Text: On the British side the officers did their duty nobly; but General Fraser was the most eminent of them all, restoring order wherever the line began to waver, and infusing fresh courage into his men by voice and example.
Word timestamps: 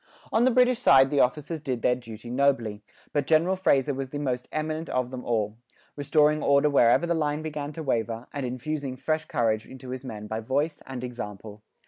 On 0.33 0.45
the 0.45 0.49
British 0.49 0.79
side 0.79 1.11
the 1.11 1.19
officers 1.19 1.61
did 1.61 1.83
their 1.83 1.93
duty 1.93 2.31
nobly; 2.31 2.81
but 3.13 3.27
General 3.27 3.55
Fraser 3.55 3.93
was 3.93 4.09
the 4.09 4.17
most 4.17 4.49
eminent 4.51 4.89
of 4.89 5.11
them 5.11 5.23
all, 5.23 5.57
restoring 5.95 6.41
order 6.41 6.71
wherever 6.71 7.05
the 7.05 7.13
line 7.13 7.43
began 7.43 7.71
to 7.73 7.83
waver, 7.83 8.25
and 8.33 8.43
infusing 8.43 8.95
fresh 8.97 9.25
courage 9.25 9.67
into 9.67 9.89
his 9.89 10.03
men 10.03 10.25
by 10.25 10.39
voice 10.39 10.81
and 10.87 11.03
example. 11.03 11.61